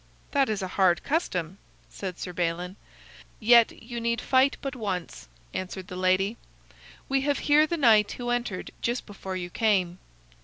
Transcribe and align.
"That 0.31 0.49
is 0.49 0.63
a 0.63 0.67
hard 0.79 1.03
custom," 1.03 1.59
said 1.87 2.17
Sir 2.17 2.33
Balin. 2.33 2.75
"Yet 3.39 3.83
you 3.83 4.01
need 4.01 4.19
fight 4.19 4.57
but 4.59 4.75
once," 4.75 5.29
answered 5.53 5.89
the 5.89 5.95
lady. 5.95 6.37
"We 7.07 7.21
have 7.21 7.37
here 7.37 7.67
the 7.67 7.77
knight 7.77 8.13
who 8.13 8.31
entered 8.31 8.71
just 8.81 9.05
before 9.05 9.35
you 9.35 9.51
came." 9.51 9.99